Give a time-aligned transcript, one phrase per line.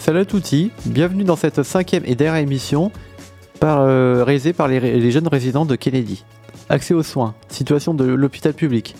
[0.00, 2.90] Salut à tutti, bienvenue dans cette cinquième et dernière émission
[3.62, 6.24] euh, réalisée par les, jeunes résidents de Kennedy.
[6.68, 8.96] Accès aux soins, situation de l'hôpital public,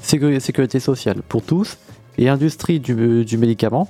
[0.00, 1.76] sécurité, sociale pour tous
[2.16, 3.86] et industrie du, du médicament.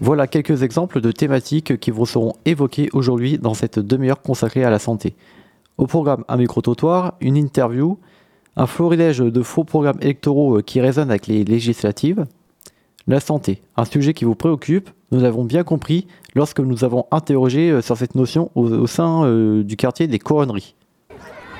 [0.00, 4.70] Voilà quelques exemples de thématiques qui vous seront évoquées aujourd'hui dans cette demi-heure consacrée à
[4.70, 5.14] la santé.
[5.78, 7.96] Au programme un micro-trottoir, une interview,
[8.56, 12.26] un florilège de faux programmes électoraux qui résonnent avec les législatives,
[13.08, 17.70] la santé, un sujet qui vous préoccupe, nous l'avons bien compris lorsque nous avons interrogé
[17.70, 20.74] euh, sur cette notion au, au sein euh, du quartier des couronneries.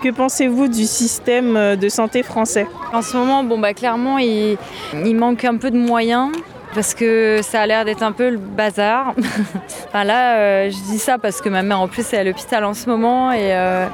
[0.03, 2.67] Que pensez-vous du système euh, de santé français?
[2.93, 4.59] En ce moment, bon, bah, clairement, il,
[4.93, 6.33] il manque un peu de moyens
[6.77, 9.15] parce que ça a l'air d'être un peu le bazar.
[9.89, 12.65] enfin là, euh, je dis ça parce que ma mère en plus est à l'hôpital
[12.65, 13.87] en ce moment et, euh,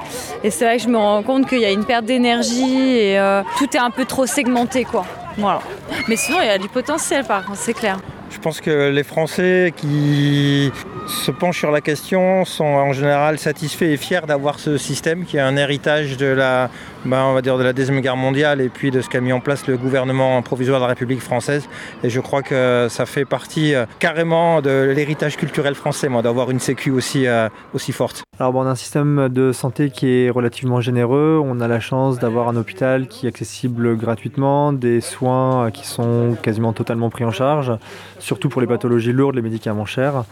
[0.43, 3.19] et c'est vrai que je me rends compte qu'il y a une perte d'énergie et
[3.21, 5.05] euh, tout est un peu trop segmenté quoi.
[5.39, 5.61] Voilà.
[6.09, 7.99] Mais sinon, il y a du potentiel par contre, c'est clair.
[8.31, 10.73] Je pense que les Français qui
[11.07, 15.37] se penchent sur la question sont en général satisfaits et fiers d'avoir ce système qui
[15.37, 16.71] est un héritage de la,
[17.05, 19.67] ben, on de la Deuxième Guerre mondiale et puis de ce qu'a mis en place
[19.67, 21.69] le gouvernement provisoire de la République française.
[22.03, 26.51] Et je crois que ça fait partie euh, carrément de l'héritage culturel français, moi, d'avoir
[26.51, 28.23] une sécu aussi, euh, aussi forte.
[28.39, 31.41] Alors bon, on a un système de santé qui est relativement généreux.
[31.45, 36.37] On a la chance d'avoir un hôpital qui est accessible gratuitement, des soins qui sont
[36.43, 37.73] quasiment totalement pris en charge,
[38.19, 40.25] surtout pour les pathologies lourdes, les médicaments chers.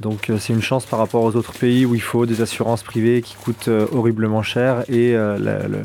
[0.00, 2.82] Donc euh, c'est une chance par rapport aux autres pays où il faut des assurances
[2.82, 5.78] privées qui coûtent euh, horriblement cher et euh, la,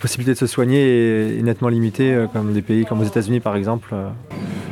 [0.00, 3.94] possibilité de se soigner est, nettement limitée, comme des pays comme aux États-Unis par exemple.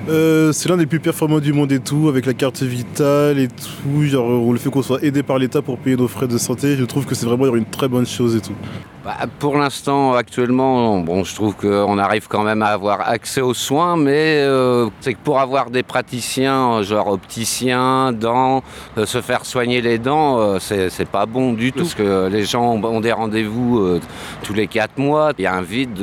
[0.09, 0.53] Euh.
[0.53, 4.05] C'est l'un des plus performants du monde et tout, avec la carte vitale et tout.
[4.05, 6.77] Genre, le fait qu'on soit aidé par l'État pour payer nos frais de santé.
[6.77, 8.55] Je trouve que c'est vraiment une très bonne chose et tout.
[9.05, 13.55] Bah, pour l'instant, actuellement, bon, je trouve qu'on arrive quand même à avoir accès aux
[13.55, 18.63] soins, mais euh, c'est que pour avoir des praticiens, genre opticiens, dents,
[18.99, 22.75] euh, se faire soigner les dents, c'est pas bon du tout, parce que les gens
[22.75, 23.99] ont des rendez-vous
[24.45, 25.33] tous les quatre mois.
[25.39, 25.99] Il y a un vide.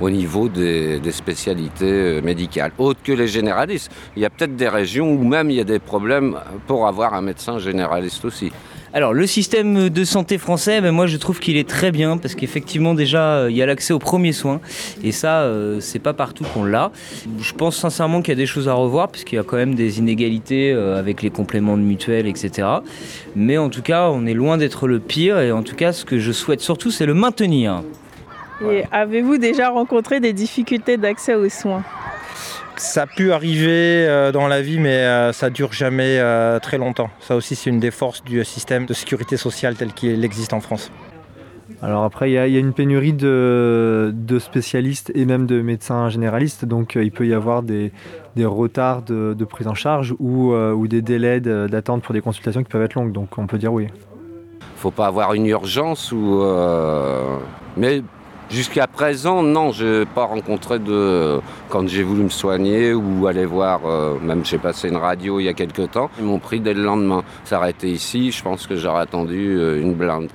[0.00, 3.90] Au niveau des, spécialités euh, médicales, autres que les généralistes.
[4.16, 6.36] Il y a peut-être des régions où même il y a des problèmes
[6.66, 8.52] pour avoir un médecin généraliste aussi.
[8.94, 12.34] Alors le système de santé français, ben, moi je trouve qu'il est très bien parce
[12.34, 14.60] qu'effectivement déjà euh, il y a l'accès aux premiers soins
[15.02, 16.90] et ça euh, c'est pas partout qu'on l'a.
[17.40, 19.74] Je pense sincèrement qu'il y a des choses à revoir puisqu'il y a quand même
[19.74, 22.66] des inégalités avec les compléments de mutuelle etc.
[23.36, 26.04] Mais en tout cas on est loin d'être le pire et en tout cas ce
[26.06, 27.82] que je souhaite surtout c'est le maintenir.
[28.66, 31.84] Et avez-vous déjà rencontré des difficultés d'accès aux soins
[32.76, 36.76] Ça a pu arriver euh, dans la vie, mais euh, ça dure jamais euh, très
[36.78, 37.10] longtemps.
[37.20, 40.60] Ça aussi, c'est une des forces du système de sécurité sociale tel qu'il existe en
[40.60, 40.90] France.
[41.82, 45.46] Alors après, il y, a- il y a une pénurie de, de spécialistes et même
[45.46, 47.92] de médecins généralistes, donc euh, il peut y avoir des,
[48.34, 52.14] des retards de, de prise en charge ou, euh, ou des délais de- d'attente pour
[52.14, 53.86] des consultations qui peuvent être longues, donc on peut dire oui.
[54.74, 57.36] faut pas avoir une urgence ou euh,
[57.76, 58.02] mais
[58.50, 63.80] jusqu'à présent non j'ai pas rencontré de quand j'ai voulu me soigner ou aller voir
[63.84, 66.74] euh, même j'ai passé une radio il y a quelque temps ils m'ont pris dès
[66.74, 70.28] le lendemain s'arrêter ici je pense que j'aurais attendu euh, une blinde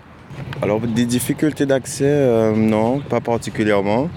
[0.61, 4.09] Alors, des difficultés d'accès, euh, non, pas particulièrement.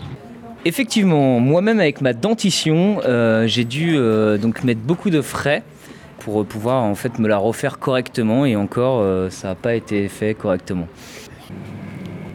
[0.65, 5.63] Effectivement, moi-même avec ma dentition, euh, j'ai dû euh, donc mettre beaucoup de frais
[6.21, 10.09] pour pouvoir en fait me la refaire correctement et encore euh, ça n'a pas été
[10.09, 10.89] fait correctement.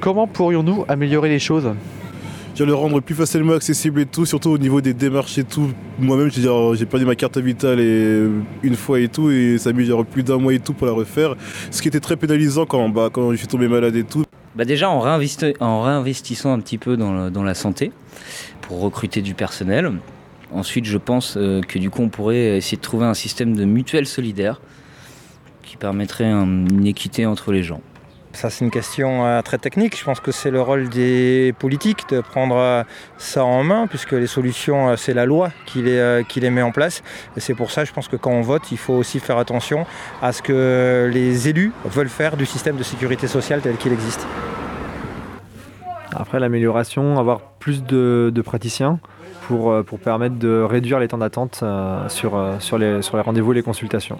[0.02, 1.72] Comment pourrions-nous améliorer les choses?
[2.56, 5.70] Genre, le rendre plus facilement accessible et tout, surtout au niveau des démarches et tout.
[6.00, 8.28] Moi-même, j'ai perdu ma carte vitale et,
[8.64, 10.88] une fois et tout, et ça a mis genre, plus d'un mois et tout pour
[10.88, 11.36] la refaire.
[11.70, 14.26] Ce qui était très pénalisant quand, bah, quand je suis tombé malade et tout.
[14.54, 17.94] Bah déjà en, réinvesti- en réinvestissant un petit peu dans, le- dans la santé
[18.62, 19.94] pour recruter du personnel.
[20.52, 23.64] Ensuite, je pense euh, que du coup, on pourrait essayer de trouver un système de
[23.64, 24.60] mutuelle solidaire
[25.64, 27.80] qui permettrait un- une équité entre les gens.
[28.34, 29.98] Ça, c'est une question euh, très technique.
[29.98, 32.84] Je pense que c'est le rôle des politiques de prendre euh,
[33.18, 37.04] ça en main, puisque les solutions, euh, c'est la loi qui les, met en place.
[37.36, 39.86] Et c'est pour ça, je pense que quand on vote, il faut aussi faire attention
[40.22, 44.26] à ce que les élus veulent faire du système de sécurité sociale tel qu'il existe.
[46.14, 49.00] Après l'amélioration, avoir plus de, praticiens
[49.48, 51.64] pour, permettre de réduire les temps d'attente
[52.10, 54.20] sur les rendez-vous et les consultations.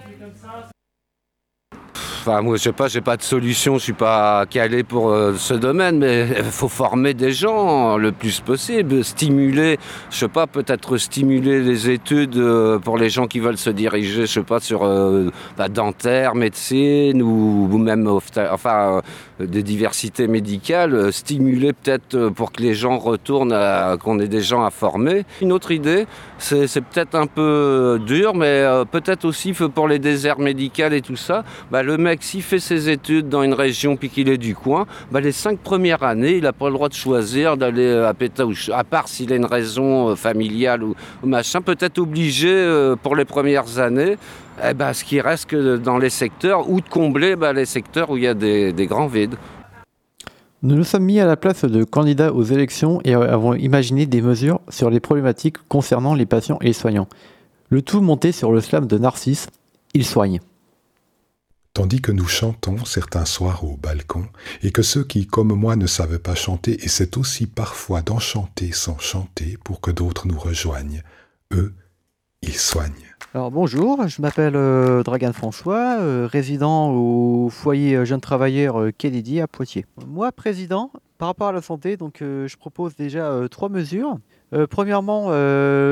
[2.22, 5.34] Enfin, moi, je sais pas, j'ai pas de solution, je suis pas calé pour euh,
[5.36, 9.78] ce domaine, mais il faut former des gens le plus possible, stimuler,
[10.10, 14.26] je sais pas, peut-être stimuler les études euh, pour les gens qui veulent se diriger,
[14.26, 18.06] je sais pas, sur euh, bah, dentaire, médecine ou, ou même,
[18.52, 19.02] enfin,
[19.46, 23.56] des diversités médicales, stimuler peut-être pour que les gens retournent,
[24.02, 25.24] qu'on ait des gens à former.
[25.40, 26.06] Une autre idée,
[26.38, 31.44] c'est peut-être un peu dur, mais peut-être aussi pour les déserts médicaux et tout ça,
[31.70, 34.86] bah, le mec, s'il fait ses études dans une région puis qu'il est du coin,
[35.10, 38.14] bah, les cinq premières années, il n'a pas le droit de choisir d'aller euh, à
[38.14, 43.16] Pétaouche, à part s'il a une raison euh, familiale ou, machin, peut-être obligé euh, pour
[43.16, 44.16] les premières années.
[44.64, 48.10] Eh ben, ce qui reste que dans les secteurs, ou de combler bah, les secteurs
[48.10, 49.34] où il y a des, des grands vides.
[50.62, 54.22] Nous nous sommes mis à la place de candidats aux élections et avons imaginé des
[54.22, 57.08] mesures sur les problématiques concernant les patients et les soignants.
[57.68, 59.48] Le tout monté sur le slam de Narcisse,
[59.94, 60.38] il soigne
[61.74, 64.26] tandis que nous chantons certains soirs au balcon,
[64.62, 68.98] et que ceux qui, comme moi, ne savent pas chanter essaient aussi parfois d'enchanter sans
[68.98, 71.02] chanter pour que d'autres nous rejoignent,
[71.52, 71.74] eux,
[72.42, 73.11] ils soignent.
[73.34, 79.40] Alors bonjour, je m'appelle euh, Dragan François, euh, résident au foyer euh, jeunes travailleurs Kennedy
[79.40, 79.86] à Poitiers.
[80.06, 84.18] Moi, président, par rapport à la santé, donc je propose déjà trois mesures.
[84.70, 85.30] premièrement,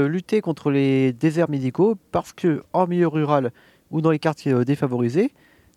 [0.06, 3.52] lutter contre les déserts médicaux parce que en milieu rural
[3.90, 5.32] ou dans les quartiers défavorisés,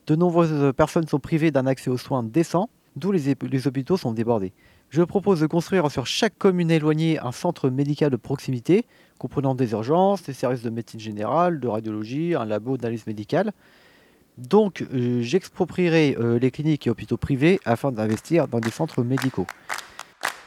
[0.07, 4.53] de nombreuses personnes sont privées d'un accès aux soins décents, d'où les, hôpitaux sont débordés.
[4.93, 8.85] Je propose de construire sur chaque commune éloignée un centre médical de proximité,
[9.17, 13.53] comprenant des urgences, des services de médecine générale, de radiologie, un labo d'analyse médicale.
[14.37, 19.47] Donc, euh, j'exproprierai euh, les cliniques et hôpitaux privés afin d'investir dans des centres médicaux.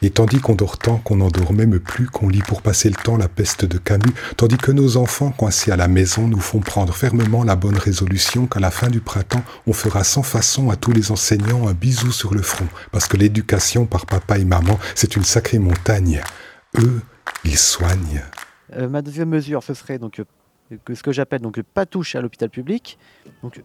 [0.02, 3.16] Et tandis qu'on dort tant qu'on n'endort même plus, qu'on lit pour passer le temps
[3.16, 6.94] la peste de Camus, tandis que nos enfants coincés à la maison nous font prendre
[6.94, 10.92] fermement la bonne résolution qu'à la fin du printemps, on fera sans façon à tous
[10.92, 15.16] les enseignants un bisou sur le front, parce que l'éducation par papa et maman, c'est
[15.16, 16.20] une sacrée montagne.
[16.78, 17.00] Eux,
[17.44, 18.22] ils soignent.
[18.74, 22.20] Euh, ma deuxième mesure, ce serait donc euh, ce que j'appelle donc pas touche à
[22.20, 22.98] l'hôpital public.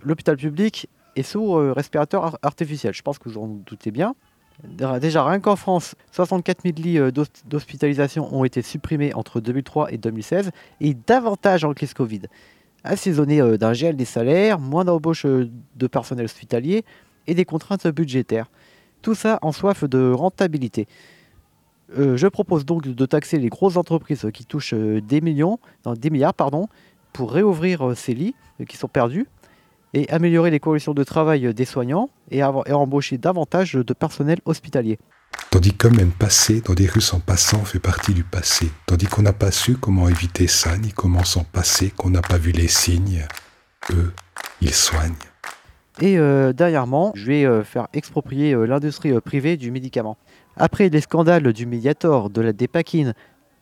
[0.04, 2.94] L'hôpital public est sous euh, respirateur artificiel.
[2.94, 4.16] Je pense que vous en doutez bien.
[4.64, 7.12] Déjà, rien qu'en France, 64 000 lits euh,
[7.46, 12.22] d'hospitalisation ont été supprimés entre 2003 et 2016, et davantage en crise Covid,
[12.84, 16.86] assaisonnés euh, d'un gel des salaires, moins d'embauche euh, de personnel hospitalier
[17.26, 18.48] et des contraintes budgétaires.
[19.02, 20.88] Tout ça en soif de rentabilité.
[21.98, 25.58] je propose donc de taxer les grosses entreprises qui touchent des millions,
[25.98, 26.36] des milliards,
[27.12, 28.36] pour réouvrir ces lits
[28.68, 29.26] qui sont perdus
[29.94, 35.00] et améliorer les conditions de travail des soignants et, embaucher davantage de personnel hospitalier.
[35.50, 39.22] Tandis que même passer dans des rues sans passant fait partie du passé, tandis qu'on
[39.22, 42.68] n'a pas su comment éviter ça, ni comment s'en passer, qu'on n'a pas vu les
[42.68, 43.26] signes,
[43.92, 44.14] eux,
[44.62, 45.14] ils soignent.
[46.00, 50.18] Et euh, dernièrement, je vais euh, faire exproprier euh, l'industrie privée du médicament.
[50.56, 53.14] Après les scandales du Mediator, de la Dépakine,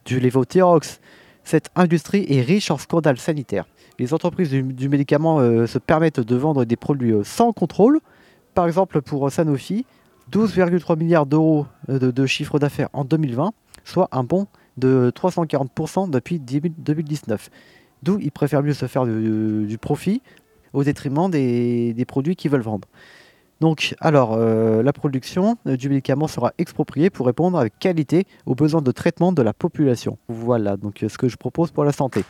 [0.05, 0.99] du Levothyrox,
[1.43, 3.65] cette industrie est riche en scandales sanitaires
[3.99, 7.99] les entreprises du, médicament euh, se permettent de vendre des produits euh, sans contrôle.
[8.55, 9.85] Par exemple, pour Sanofi,
[10.31, 13.51] 12,3 milliards d'euros euh, de, chiffre d'affaires en 2020,
[13.83, 14.47] soit un bond
[14.77, 17.49] de 340% depuis 2019.
[18.01, 20.21] D'où ils préfèrent mieux se faire du, profit
[20.71, 22.87] au détriment des, produits qu'ils veulent vendre.
[23.59, 28.91] Donc, alors, la production du médicament sera expropriée pour répondre avec qualité aux besoins de
[28.93, 30.17] traitement de la population.
[30.29, 32.23] Voilà donc ce que je propose pour la santé.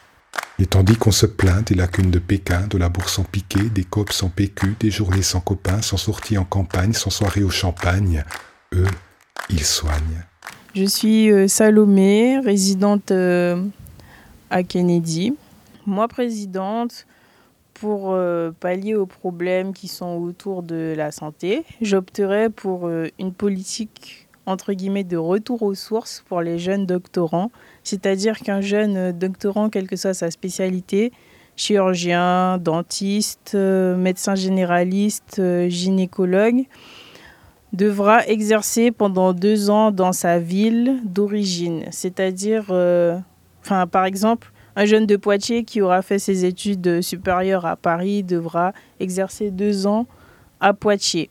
[0.61, 3.85] Et tandis qu'on se plaint des lacunes de Pékin, de la bourse en piqué, des
[3.85, 8.25] copes sans PQ, des journées sans copains, sans sortie en campagne, sans soirée au champagne,
[8.73, 8.87] eux,
[9.49, 10.25] ils soignent.
[10.75, 13.63] Je suis euh, Salomé, résidente euh,
[14.49, 15.33] à Kennedy.
[15.85, 17.07] Moi, présidente,
[17.73, 24.28] pour euh, pallier aux problèmes qui sont autour de la santé, j'opterais pour une politique
[24.45, 27.51] entre guillemets de retour aux sources pour les jeunes doctorants
[27.83, 31.11] c'est-à-dire qu'un jeune doctorant, quelle que soit sa spécialité,
[31.55, 36.65] chirurgien, dentiste, euh, médecin généraliste, euh, gynécologue,
[37.73, 41.85] devra exercer pendant deux ans dans sa ville d'origine.
[41.89, 43.17] C'est-à-dire, euh,
[43.61, 48.23] enfin, par exemple, un jeune de Poitiers qui aura fait ses études supérieures à Paris
[48.23, 50.05] devra exercer deux ans
[50.59, 51.29] à Poitiers,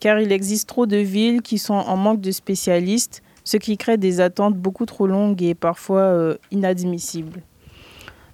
[0.00, 3.96] car il existe trop de villes qui sont en manque de spécialistes ce qui crée
[3.96, 7.42] des attentes beaucoup trop longues et parfois euh, inadmissibles.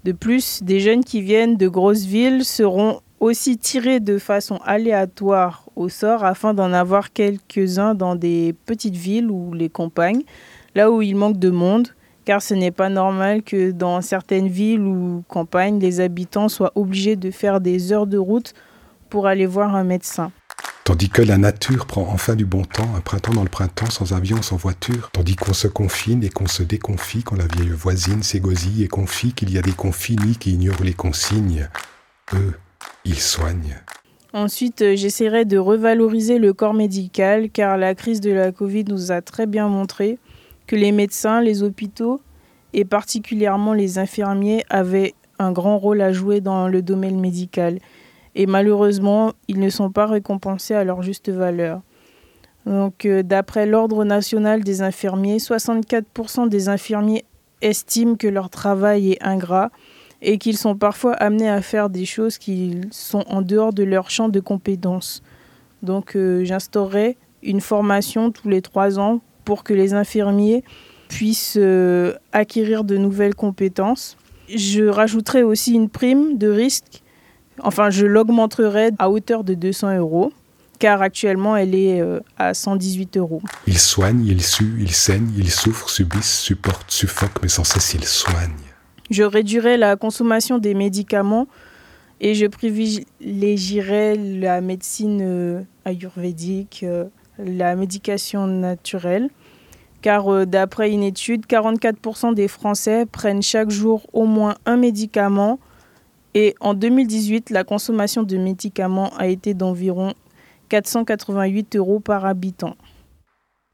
[0.04, 5.68] De plus, des jeunes qui viennent de grosses villes seront aussi tirés de façon aléatoire
[5.76, 10.22] au sort afin d'en avoir quelques-uns dans des petites villes ou les campagnes,
[10.74, 11.88] là où il manque de monde,
[12.24, 17.16] car ce n'est pas normal que dans certaines villes ou campagnes, les habitants soient obligés
[17.16, 18.54] de faire des heures de route
[19.10, 20.32] pour aller voir un médecin.
[20.84, 24.12] Tandis que la nature prend enfin du bon temps, un printemps dans le printemps, sans
[24.14, 25.10] avion, sans voiture.
[25.12, 29.32] Tandis qu'on se confine et qu'on se déconfie, quand la vieille voisine s'égosille et confie
[29.32, 31.68] qu'il y a des confinis qui ignorent les consignes.
[32.34, 32.54] Eux,
[33.04, 33.80] ils soignent.
[34.32, 39.12] Ensuite, euh, j'essaierai de revaloriser le corps médical car la crise de la Covid nous
[39.12, 40.18] a très bien montré
[40.66, 42.20] que les médecins, les hôpitaux
[42.72, 47.78] et particulièrement les infirmiers avaient un grand rôle à jouer dans le domaine médical
[48.34, 51.82] et malheureusement, ils ne sont pas récompensés à leur juste valeur.
[52.66, 57.24] Donc, euh, d'après l'Ordre national des infirmiers, 64% des infirmiers
[57.60, 59.70] estiment que leur travail est ingrat
[60.20, 64.10] et qu'ils sont parfois amenés à faire des choses qui sont en dehors de leur
[64.10, 65.22] champ de compétences.
[65.82, 70.62] Donc, euh, j'instaurerai une formation tous les trois ans pour que les infirmiers
[71.08, 74.16] puissent euh, acquérir de nouvelles compétences.
[74.48, 77.01] Je rajouterai aussi une prime de risque
[77.60, 80.32] Enfin, je l'augmenterai à hauteur de 200 euros,
[80.78, 83.42] car actuellement, elle est euh, à 118 euros.
[83.66, 88.04] Ils soignent, ils suent, ils saignent, ils souffrent, subissent, supportent, suffoquent, mais sans cesse ils
[88.04, 88.50] soignent.
[89.10, 91.46] Je réduirai la consommation des médicaments
[92.20, 97.04] et je privilégierai la médecine euh, ayurvédique, euh,
[97.38, 99.28] la médication naturelle,
[100.00, 105.60] car d'après une étude, 44% des Français prennent chaque jour au moins un médicament
[106.34, 110.14] et en 2018, la consommation de médicaments a été d'environ
[110.70, 112.76] 488 euros par habitant.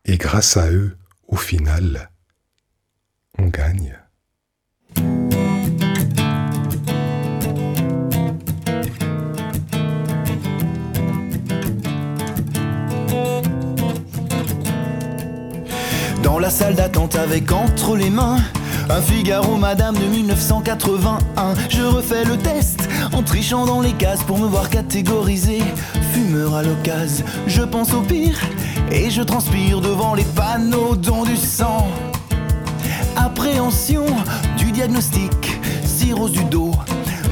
[0.05, 0.97] Et grâce à eux,
[1.29, 2.11] au final,
[3.39, 3.97] on gagne.
[16.25, 18.39] Dans la salle d'attente avec entre les mains
[18.91, 21.55] un Figaro Madame de 1981.
[21.69, 25.63] Je refais le test en trichant dans les cases pour me voir catégorisé.
[26.13, 28.39] Fumeur à l'occasion, je pense au pire
[28.91, 31.87] et je transpire devant les panneaux dont du sang.
[33.17, 34.07] Appréhension
[34.57, 36.73] du diagnostic, cirrhose du dos,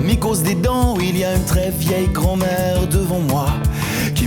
[0.02, 0.96] mycose des dents.
[1.00, 3.46] Il y a une très vieille grand-mère devant moi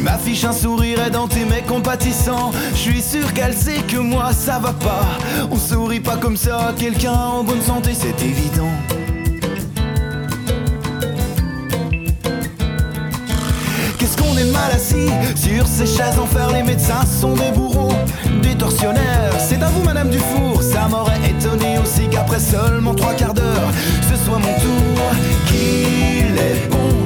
[0.10, 2.52] m'affiche un sourire édenté mais compatissant.
[2.72, 5.06] Je suis sûr qu'elle sait que moi ça va pas.
[5.52, 8.72] On sourit pas comme ça quelqu'un en bonne santé, c'est évident.
[13.98, 17.94] Qu'est-ce qu'on est mal assis sur ces chaises en fer Les médecins sont des bourreaux,
[18.42, 19.34] des tortionnaires.
[19.48, 20.62] C'est à vous, Madame Dufour.
[20.64, 23.70] Ça m'aurait étonné aussi qu'après seulement trois quarts d'heure,
[24.10, 25.04] ce soit mon tour.
[25.48, 26.99] Qu'il est bon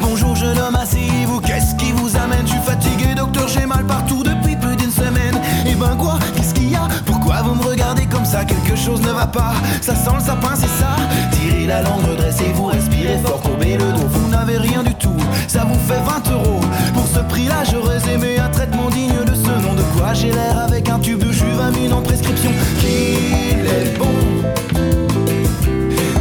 [0.00, 2.46] Bonjour jeune homme, asseyez-vous, qu'est-ce qui vous amène?
[2.46, 5.38] Je suis fatigué, docteur, j'ai mal partout depuis plus d'une semaine.
[5.66, 6.88] Et ben quoi, qu'est-ce qu'il y a?
[7.04, 8.46] Pourquoi vous me regardez comme ça?
[8.46, 10.96] Quelque chose ne va pas, ça sent le sapin, c'est ça?
[11.32, 12.91] Tirez la langue, redressez-vous, respirez
[13.24, 15.16] fort, courbez le dos, vous n'avez rien du tout,
[15.48, 16.60] ça vous fait 20 euros.
[16.94, 19.74] Pour ce prix-là, j'aurais aimé un traitement digne de ce nom.
[19.74, 24.06] De quoi j'ai l'air avec un tube de juvamine en prescription Qu'il est bon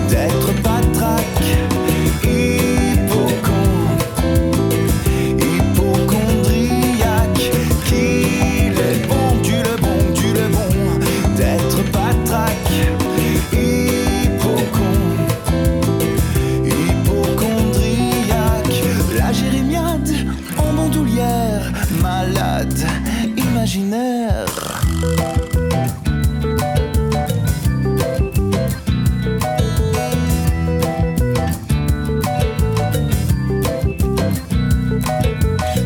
[0.10, 0.81] d'être patraque,
[22.02, 22.86] malade,
[23.38, 24.46] imaginaire.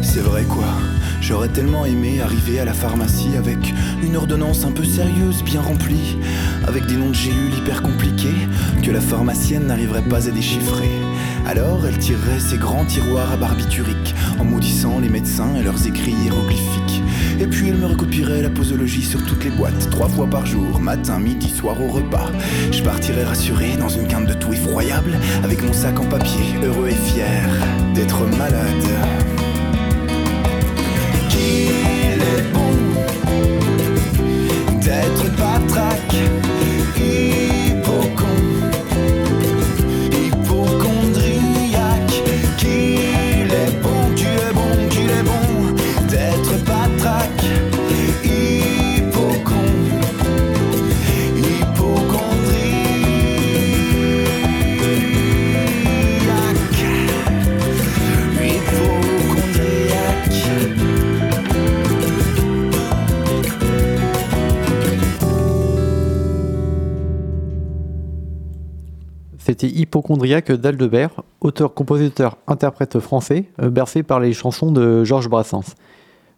[0.02, 0.64] C'est vrai quoi,
[1.22, 6.18] j'aurais tellement aimé arriver à la pharmacie avec une ordonnance un peu sérieuse, bien remplie,
[6.68, 8.48] avec des noms de gélules hyper compliqués
[8.84, 10.90] que la pharmacienne n'arriverait pas à déchiffrer.
[11.48, 16.14] Alors elle tirerait ses grands tiroirs à barbiturique en maudissant les médecins et leurs écrits
[16.24, 17.02] hiéroglyphiques.
[17.40, 20.80] Et puis elle me recopierait la posologie sur toutes les boîtes, trois fois par jour,
[20.80, 22.32] matin, midi, soir au repas.
[22.72, 26.90] Je partirais rassuré dans une quinte de tout effroyable, avec mon sac en papier, heureux
[26.90, 27.50] et fier
[27.94, 29.35] d'être malade.
[69.58, 75.76] C'était Hypochondriaque d'Aldebert, auteur, compositeur, interprète français, euh, bercé par les chansons de Georges Brassens.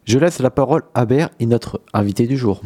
[0.06, 2.62] Je laisse la parole à Bert et notre invité du jour.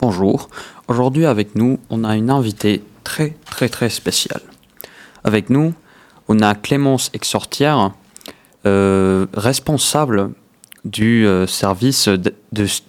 [0.00, 0.48] Bonjour.
[0.88, 4.40] Aujourd'hui avec nous, on a une invitée très très très spéciale.
[5.22, 5.74] Avec nous,
[6.28, 7.90] on a Clémence Exortière,
[8.64, 10.30] euh, responsable
[10.86, 12.32] du euh, service, de-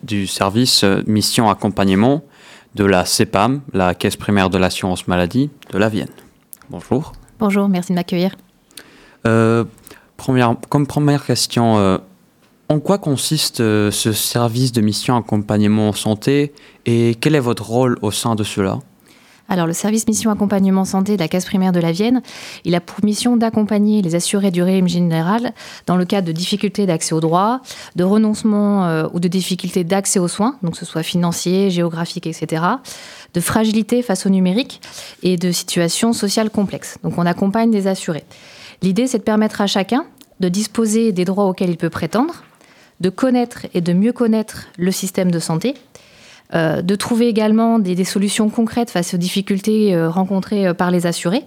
[0.04, 2.24] du service mission accompagnement
[2.76, 6.10] de la CEPAM, la Caisse primaire de l'assurance maladie de la Vienne.
[6.70, 7.14] Bonjour.
[7.40, 8.36] Bonjour, merci de m'accueillir.
[9.26, 9.66] Euh,
[10.18, 11.98] première, comme première question, euh,
[12.70, 16.54] en quoi consiste euh, ce service de mission accompagnement en santé
[16.86, 18.80] et quel est votre rôle au sein de cela?
[19.50, 22.22] Alors, le service mission accompagnement santé de la Caisse primaire de la Vienne,
[22.66, 25.54] il a pour mission d'accompagner les assurés du régime général
[25.88, 27.62] dans le cas de difficultés d'accès aux droits,
[27.96, 32.28] de renoncement euh, ou de difficultés d'accès aux soins, donc que ce soit financier, géographique,
[32.28, 32.64] etc.,
[33.34, 34.82] de fragilité face au numérique
[35.24, 36.98] et de situations sociales complexes.
[37.04, 38.26] Donc, on accompagne des assurés.
[38.84, 40.06] L'idée, c'est de permettre à chacun
[40.40, 42.44] de disposer des droits auxquels il peut prétendre,
[43.00, 45.76] de connaître et de mieux connaître le système de santé,
[46.56, 51.06] euh, de trouver également des, solutions concrètes face aux difficultés euh, rencontrées euh, par les
[51.06, 51.44] assurés.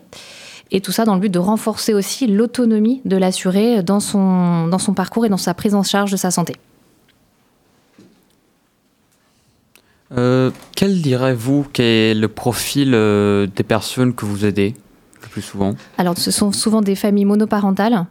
[0.70, 4.78] Et tout ça dans le but de renforcer aussi l'autonomie de l'assuré dans son, dans
[4.78, 6.56] son parcours et dans sa prise en charge de sa santé.
[10.76, 14.74] Quel direz-vous qu'est le profil des personnes que vous aidez?
[15.22, 18.06] Le plus souvent Alors, ce sont souvent des familles monoparentales,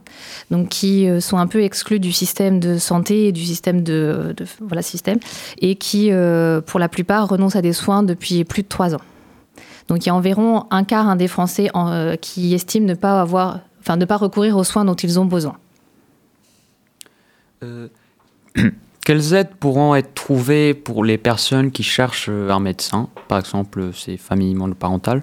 [0.50, 4.34] donc qui euh, sont un peu exclues du système de santé et du système de,
[4.36, 5.18] de- voilà système,
[5.60, 9.00] et qui, euh, pour la plupart, renoncent à des soins depuis plus de trois ans.
[9.88, 12.94] Donc, il y a environ un quart hein, des Français en- euh, qui estiment ne
[12.94, 15.56] pas avoir, enfin, ne pas recourir aux soins dont ils ont besoin.
[17.62, 17.88] Euh,
[19.04, 24.16] Quelles aides pourront être trouvées pour les personnes qui cherchent un médecin, par exemple ces
[24.16, 25.22] familles monoparentales?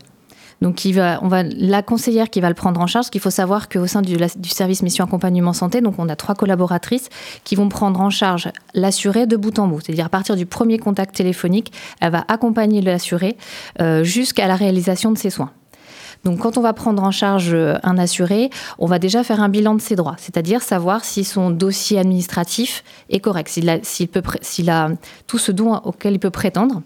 [0.62, 0.82] Donc,
[1.22, 3.88] on va, la conseillère qui va le prendre en charge, parce qu'il faut savoir qu'au
[3.88, 7.10] sein du service mission accompagnement santé, donc on a trois collaboratrices
[7.44, 9.82] qui vont prendre en charge l'assuré de bout en bout.
[9.82, 13.38] C'est-à-dire à partir du premier contact téléphonique, elle va accompagner l'assuré
[13.82, 15.52] euh, jusqu'à la réalisation de ses soins.
[16.26, 19.48] Donc, quand on va prendre en charge euh, un assuré, on va déjà faire un
[19.48, 24.90] bilan de ses droits, c'est-à-dire savoir si son dossier administratif est correct, s'il a,
[25.28, 26.82] tout ce dont auquel il peut prétendre.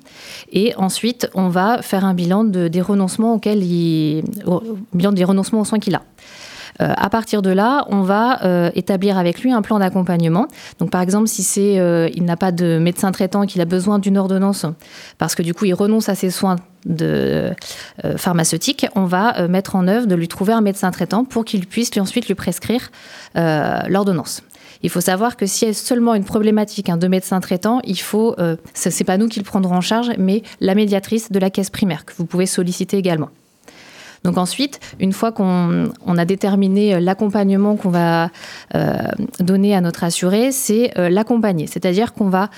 [0.51, 3.63] Et ensuite, on va faire un bilan de- des renoncements auxquels
[4.45, 6.01] aux soins qu'il a.
[6.81, 10.47] Euh, à partir de là, on va euh, établir avec lui un plan d'accompagnement.
[10.79, 14.17] Donc, par exemple, si c'est, il n'a pas de médecin traitant, qu'il a besoin d'une
[14.17, 14.65] ordonnance,
[15.17, 17.51] parce que du coup, il renonce à ses soins de,
[18.03, 21.45] euh, pharmaceutiques, on va euh, mettre en œuvre de lui trouver un médecin traitant pour
[21.45, 22.91] qu'il puisse ensuite lui prescrire
[23.35, 24.41] euh, l'ordonnance.
[24.81, 27.99] Il faut savoir que s'il y a seulement une problématique hein, de médecin traitant, il
[27.99, 28.35] faut,
[28.73, 31.69] ce n'est pas nous qui le prendrons en charge, mais la médiatrice de la caisse
[31.69, 33.29] primaire que vous pouvez solliciter également.
[34.23, 38.29] Donc ensuite, une fois qu'on on a déterminé euh, l'accompagnement qu'on va
[38.75, 38.97] euh,
[39.39, 41.67] donner à notre assuré, c'est euh, l'accompagner.
[41.67, 42.49] C'est-à-dire qu'on va,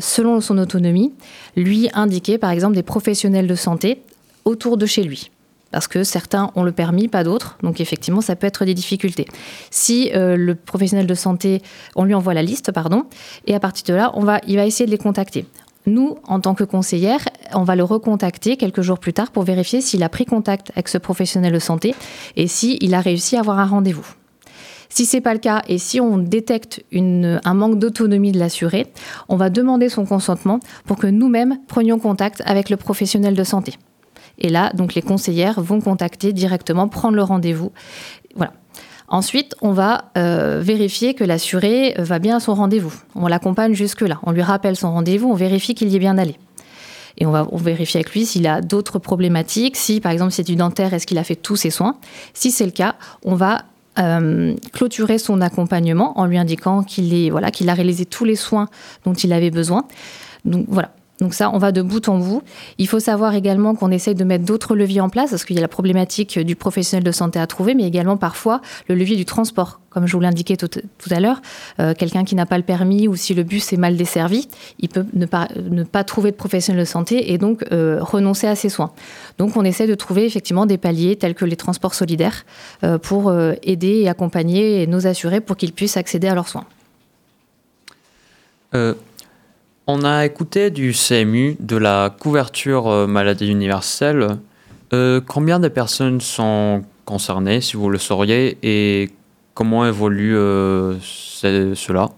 [0.00, 1.12] selon son autonomie,
[1.56, 4.02] lui indiquer par exemple des professionnels de santé
[4.44, 5.30] autour de chez lui.
[5.70, 7.56] Parce que certains ont le permis, pas d'autres.
[7.62, 9.26] Donc effectivement, ça peut être des difficultés.
[9.70, 11.62] Si le professionnel de santé,
[11.94, 13.04] on lui envoie la liste, pardon,
[13.46, 14.12] et à partir de là,
[14.46, 15.46] il va essayer de les contacter.
[15.86, 17.20] Nous, en tant que conseillère,
[17.54, 20.88] on va le recontacter quelques jours plus tard pour vérifier s'il a pris contact avec
[20.88, 21.94] ce professionnel de santé
[22.36, 24.06] et s'il a réussi à avoir un rendez-vous.
[24.90, 28.92] Si c'est pas le cas et si on détecte un manque d'autonomie de l'assuré,
[29.28, 33.74] on va demander son consentement pour que nous-mêmes prenions contact avec le professionnel de santé.
[34.38, 37.70] Et là, donc les conseillères vont contacter directement, prendre le rendez-vous.
[38.34, 38.52] Voilà.
[39.10, 42.94] Ensuite, on va euh, vérifier que l'assuré va bien à son rendez-vous.
[43.16, 44.20] On l'accompagne jusque-là.
[44.22, 46.36] On lui rappelle son rendez-vous, on vérifie qu'il y est bien allé.
[47.18, 49.76] Et on va vérifie avec lui s'il a d'autres problématiques.
[49.76, 51.96] Si, par exemple, c'est du dentaire, est-ce qu'il a fait tous ses soins
[52.34, 52.94] Si c'est le cas,
[53.24, 53.64] on va
[53.98, 58.68] euh, clôturer son accompagnement en lui indiquant qu'il qu'il a réalisé tous les soins
[59.04, 59.86] dont il avait besoin.
[60.44, 60.92] Donc voilà.
[61.20, 62.42] Donc ça, on va de bout en bout.
[62.78, 65.58] Il faut savoir également qu'on essaye de mettre d'autres leviers en place, parce qu'il y
[65.58, 69.24] a la problématique du professionnel de santé à trouver, mais également parfois le levier du
[69.24, 69.80] transport.
[69.90, 70.68] Comme je vous l'indiquais tout,
[71.10, 71.42] à l'heure,
[71.80, 74.88] euh, quelqu'un qui n'a pas le permis ou si le bus est mal desservi, il
[74.88, 78.92] peut ne pas, trouver de professionnel de santé et donc euh, renoncer à ses soins.
[79.38, 82.44] Donc on essaie de trouver effectivement des paliers tels que les transports solidaires
[82.84, 86.66] euh, pour aider et accompagner nos assurés pour qu'ils puissent accéder à leurs soins.
[89.92, 94.36] On a écouté du CMU, de la couverture euh, maladie universelle.
[94.92, 99.10] Euh, combien de personnes sont concernées, si vous le sauriez, et
[99.52, 102.10] comment évolue euh, ce- cela?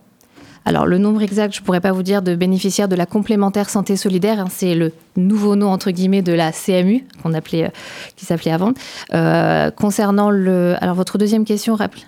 [0.66, 3.70] Alors, le nombre exact, je ne pourrais pas vous dire de bénéficiaires de la complémentaire
[3.70, 4.38] santé solidaire.
[4.40, 7.72] Hein, c'est le nouveau nom, entre guillemets, de la CMU, qu'on appelait,
[8.16, 8.74] qui s'appelait avant.
[9.76, 10.74] Concernant le.
[10.82, 12.02] Alors, votre deuxième question, rappelle.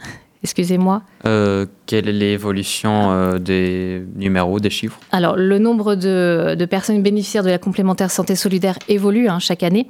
[0.44, 1.02] Excusez-moi.
[1.26, 5.00] Euh, quelle est l'évolution des numéros, des chiffres?
[5.10, 9.88] Alors, le nombre de, personnes bénéficiaires de la complémentaire santé solidaire évolue hein, chaque année.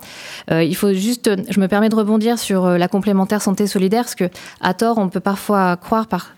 [0.51, 4.31] il faut juste, je me permets de rebondir sur la complémentaire santé solidaire, parce que
[4.61, 6.35] à tort, on peut parfois croire par,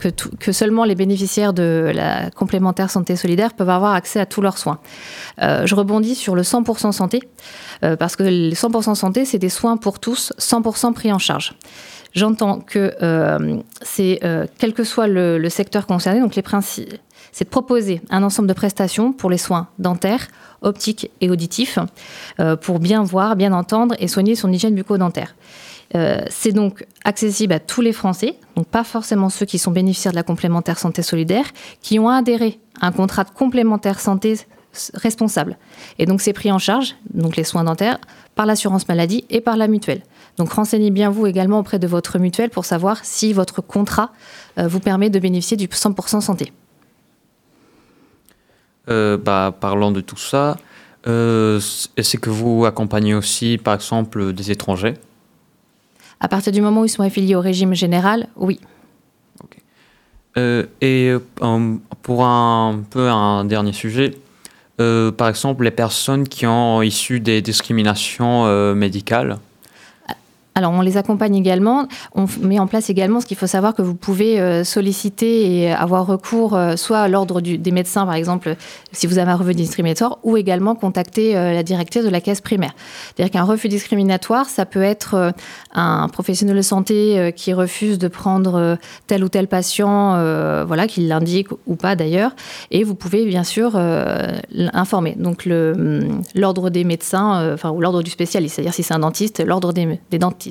[0.00, 4.40] que, que, seulement les bénéficiaires de la complémentaire santé solidaire peuvent avoir accès à tous
[4.40, 4.78] leurs soins.
[5.42, 7.22] Euh, je rebondis sur le 100% santé,
[7.84, 11.54] euh, parce que le 100% santé, c'est des soins pour tous, 100% pris en charge.
[12.14, 14.20] J'entends que euh, c'est,
[14.58, 16.94] quel que soit le, secteur concerné, donc les principes,
[17.32, 20.28] c'est de proposer un ensemble de prestations pour les soins dentaires,
[20.62, 21.78] optiques et auditifs,
[22.60, 25.34] pour bien voir, bien entendre et soigner son hygiène bucco-dentaire.
[25.94, 30.12] Euh, c'est donc accessible à tous les Français, donc pas forcément ceux qui sont bénéficiaires
[30.12, 31.44] de la complémentaire santé solidaire,
[31.82, 34.38] qui ont adhéré à un contrat de complémentaire santé
[34.94, 35.56] responsable.
[36.00, 37.98] Et donc c'est pris en charge, donc les soins dentaires,
[38.34, 40.02] par l'assurance maladie et par la mutuelle.
[40.36, 44.12] Donc renseignez bien vous également auprès de votre mutuelle pour savoir si votre contrat
[44.58, 46.52] euh, vous permet de bénéficier du 100% santé.
[48.90, 50.56] Euh, bah, parlant de tout ça,
[51.06, 54.94] est-ce que vous accompagnez aussi par exemple des étrangers?
[56.20, 58.58] À partir du moment où ils sont affiliés au régime général, oui.
[60.36, 61.10] Euh, et
[61.42, 64.16] euh, pour un, peu un dernier sujet,
[64.80, 69.38] euh, par exemple, les personnes qui ont issu des discriminations médicales,
[70.56, 71.88] alors, on les accompagne également.
[72.14, 75.72] On met en place également ce qu'il faut savoir que vous pouvez euh, solliciter et
[75.72, 78.54] avoir recours euh, soit à l'ordre des médecins, par exemple,
[78.92, 82.40] si vous avez un revenu discriminatoire, ou également contacter euh, la directrice de la caisse
[82.40, 82.72] primaire.
[83.06, 85.34] C'est-à-dire qu'un refus discriminatoire, ça peut être
[85.74, 90.12] un professionnel de santé qui refuse de prendre tel ou tel patient,
[90.66, 92.32] voilà, qui l'indique ou pas d'ailleurs,
[92.70, 93.72] et vous pouvez bien sûr
[94.50, 95.14] l'informer.
[95.18, 99.44] Donc, hum, l'ordre des médecins, enfin, ou l'ordre du spécialiste, c'est-à-dire si c'est un dentiste,
[99.44, 100.43] l'ordre des dentistes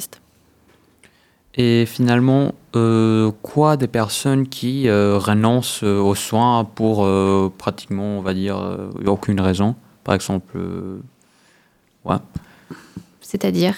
[1.55, 7.07] et finalement, euh, quoi des personnes qui euh, renoncent euh, aux soins pour
[7.57, 8.57] pratiquement, on va dire,
[9.05, 9.75] aucune raison?
[10.03, 10.57] Par exemple,
[12.05, 12.17] ouais.
[13.21, 13.75] C'est-à-dire?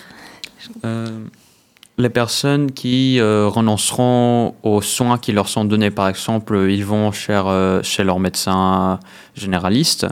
[1.97, 7.41] Les personnes qui renonceront aux soins qui leur sont donnés, par exemple, ils vont chez,
[7.83, 8.99] chez leur médecin
[9.35, 10.07] généraliste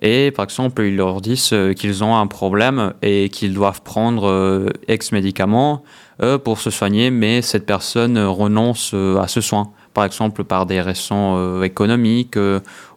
[0.00, 4.28] et par exemple, ils leur disent euh, qu'ils ont un problème et qu'ils doivent prendre
[4.28, 5.82] euh, X médicaments
[6.22, 10.80] euh, pour se soigner, mais cette personne renonce à ce soin, par exemple par des
[10.80, 12.38] raisons économiques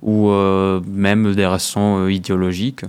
[0.02, 2.86] ou même des raisons idéologiques.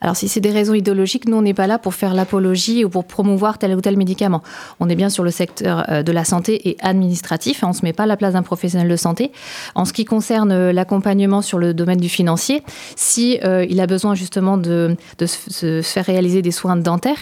[0.00, 2.88] Alors si c'est des raisons idéologiques, nous on n'est pas là pour faire l'apologie ou
[2.88, 4.42] pour promouvoir tel ou tel médicament.
[4.80, 7.62] On est bien sur le secteur euh, de la santé et administratif.
[7.62, 7.68] Hein.
[7.68, 9.30] On ne se met pas à la place d'un professionnel de santé.
[9.74, 12.62] En ce qui concerne euh, l'accompagnement sur le domaine du financier,
[12.96, 17.18] si euh, il a besoin justement de, se faire réaliser des soins dentaires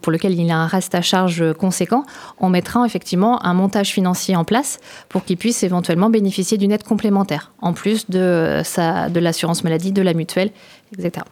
[0.00, 2.04] pour lesquels il a un reste à charge conséquent,
[2.38, 6.84] on mettra effectivement un montage financier en place pour qu'il puisse éventuellement bénéficier d'une aide
[6.84, 10.50] complémentaire, en plus de, sa, de l'assurance maladie, de la mutuelle,
[10.96, 11.24] etc.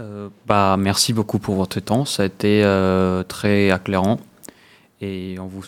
[0.00, 2.04] Euh, bah, merci beaucoup pour votre temps.
[2.04, 4.18] Ça a été euh, très éclairant.
[5.00, 5.62] Et on vous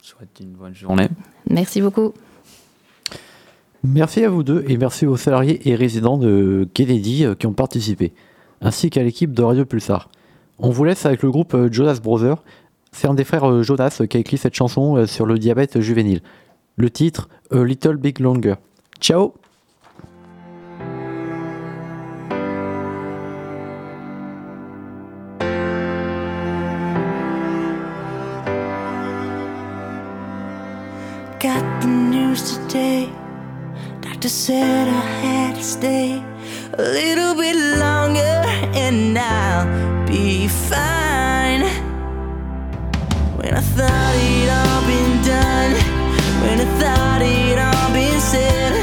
[0.00, 1.08] souhaite une bonne journée.
[1.48, 2.12] Merci beaucoup.
[3.84, 7.52] Merci à vous deux et merci aux salariés et résidents de Kennedy euh, qui ont
[7.52, 8.12] participé,
[8.60, 10.10] ainsi qu'à l'équipe de Radio Pulsar.
[10.58, 12.42] On vous laisse avec le groupe Jonas Brothers.
[12.90, 16.20] C'est un des frères Jonas qui a écrit cette chanson sur le diabète juvénile.
[16.76, 18.54] Le titre A Little Big Longer.
[19.00, 19.34] Ciao
[31.40, 33.08] Got the news today.
[34.00, 36.20] Doctor said I had to stay
[36.72, 38.42] a little bit longer
[38.74, 41.62] and I'll be fine.
[43.38, 45.74] When I thought it all been done,
[46.42, 48.77] when I thought it all been said,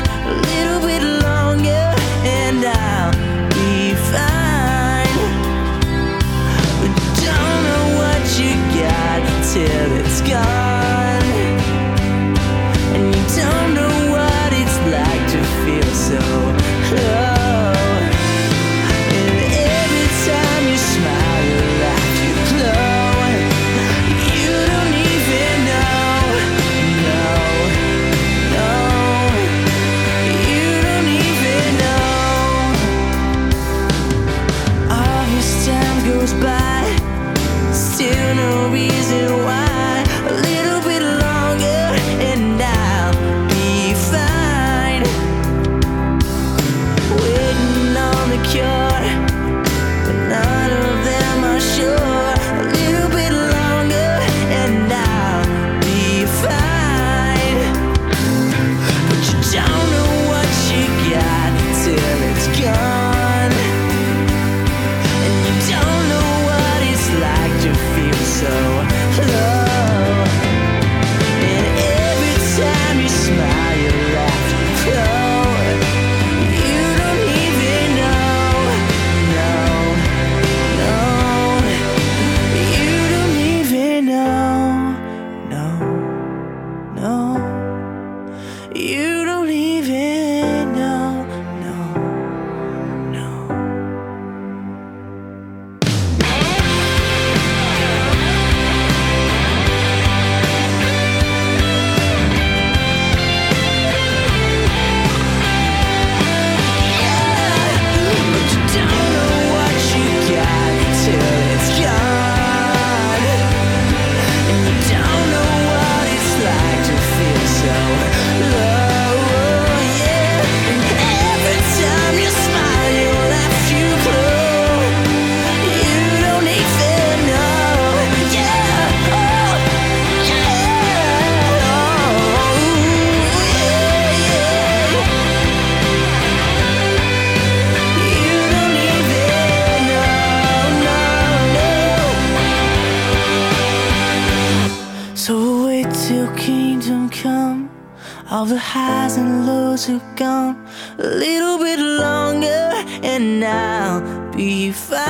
[148.45, 150.67] All the highs and lows are gone.
[150.99, 152.69] A little bit longer,
[153.01, 154.01] and I'll
[154.35, 155.04] be fine.